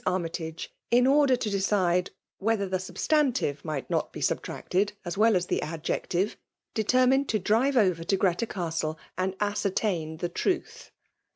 [0.07, 2.09] Armytage^ in order to decide
[2.39, 6.37] whether the substantive might not be subtraeted as well aff the adjective,
[6.73, 10.89] deter nuned to drive over to Greta Castle and ascertain the tmtb.